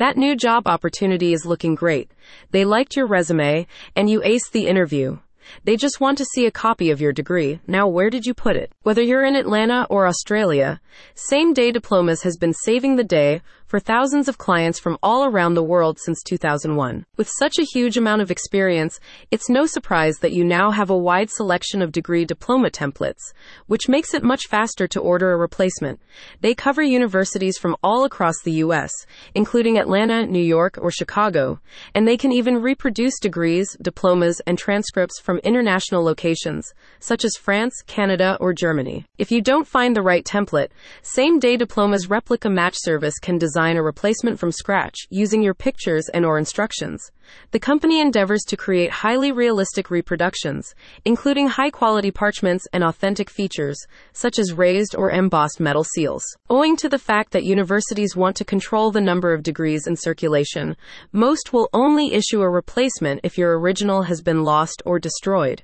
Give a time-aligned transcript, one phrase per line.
[0.00, 2.10] That new job opportunity is looking great.
[2.52, 5.18] They liked your resume, and you aced the interview.
[5.64, 7.60] They just want to see a copy of your degree.
[7.66, 8.72] Now, where did you put it?
[8.82, 10.80] Whether you're in Atlanta or Australia,
[11.14, 15.54] Same Day Diplomas has been saving the day for thousands of clients from all around
[15.54, 17.06] the world since 2001.
[17.16, 18.98] With such a huge amount of experience,
[19.30, 23.32] it's no surprise that you now have a wide selection of degree diploma templates,
[23.68, 26.00] which makes it much faster to order a replacement.
[26.40, 28.90] They cover universities from all across the U.S.,
[29.36, 31.60] including Atlanta, New York, or Chicago,
[31.94, 37.84] and they can even reproduce degrees, diplomas, and transcripts from international locations, such as France,
[37.86, 39.06] Canada, or Germany.
[39.16, 40.70] If you don't find the right template,
[41.02, 46.08] Same Day Diploma's replica match service can design a replacement from scratch using your pictures
[46.12, 47.10] and or instructions.
[47.50, 50.74] The company endeavors to create highly realistic reproductions,
[51.04, 53.78] including high-quality parchments and authentic features,
[54.12, 56.24] such as raised or embossed metal seals.
[56.48, 60.76] Owing to the fact that universities want to control the number of degrees in circulation,
[61.12, 65.62] most will only issue a replacement if your original has been lost or destroyed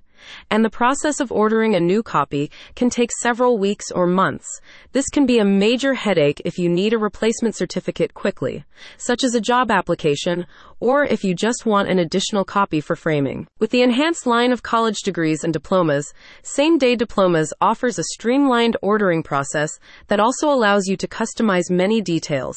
[0.51, 4.61] and the process of ordering a new copy can take several weeks or months.
[4.93, 8.65] This can be a major headache if you need a replacement certificate quickly,
[8.97, 10.47] such as a job application,
[10.81, 13.47] or if you just want an additional copy for framing.
[13.59, 18.77] With the enhanced line of college degrees and diplomas, Same Day Diplomas offers a streamlined
[18.83, 22.57] ordering process that also allows you to customize many details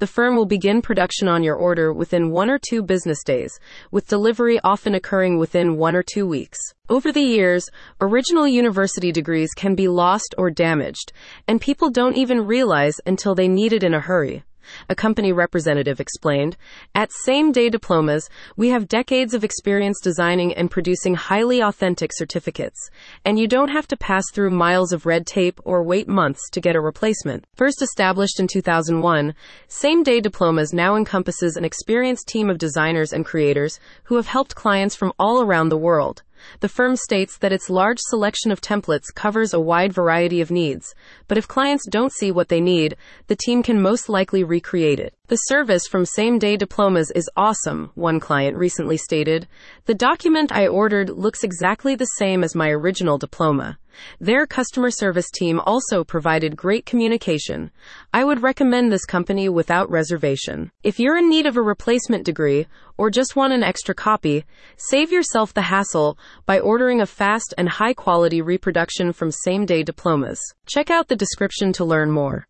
[0.00, 4.08] the firm will begin production on your order within one or two business days, with
[4.08, 6.58] delivery often occurring within one or two weeks.
[6.88, 7.68] Over the years,
[8.00, 11.12] original university degrees can be lost or damaged,
[11.46, 14.42] and people don't even realize until they need it in a hurry
[14.88, 16.56] a company representative explained.
[16.94, 22.90] At Same Day Diplomas, we have decades of experience designing and producing highly authentic certificates,
[23.24, 26.60] and you don't have to pass through miles of red tape or wait months to
[26.60, 27.44] get a replacement.
[27.54, 29.34] First established in 2001,
[29.68, 34.54] Same Day Diplomas now encompasses an experienced team of designers and creators who have helped
[34.54, 36.22] clients from all around the world.
[36.60, 40.94] The firm states that its large selection of templates covers a wide variety of needs,
[41.28, 45.14] but if clients don't see what they need, the team can most likely recreate it.
[45.28, 49.46] The service from same day diplomas is awesome, one client recently stated.
[49.86, 53.78] The document I ordered looks exactly the same as my original diploma.
[54.20, 57.70] Their customer service team also provided great communication.
[58.12, 60.70] I would recommend this company without reservation.
[60.82, 62.66] If you're in need of a replacement degree
[62.96, 64.44] or just want an extra copy,
[64.76, 69.82] save yourself the hassle by ordering a fast and high quality reproduction from same day
[69.82, 70.40] diplomas.
[70.66, 72.46] Check out the description to learn more.